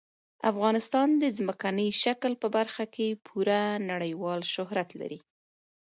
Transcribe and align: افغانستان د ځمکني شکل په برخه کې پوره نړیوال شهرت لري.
افغانستان 0.51 1.07
د 1.21 1.23
ځمکني 1.37 1.87
شکل 2.03 2.31
په 2.41 2.47
برخه 2.57 2.83
کې 2.95 3.07
پوره 3.25 3.61
نړیوال 3.91 4.39
شهرت 4.53 4.89
لري. 5.01 5.19